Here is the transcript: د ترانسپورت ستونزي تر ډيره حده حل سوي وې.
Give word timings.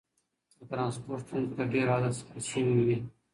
د 0.57 0.59
ترانسپورت 0.69 1.23
ستونزي 1.25 1.49
تر 1.57 1.65
ډيره 1.73 1.89
حده 1.97 2.09
حل 2.27 2.41
سوي 2.51 2.73
وې. 2.87 2.97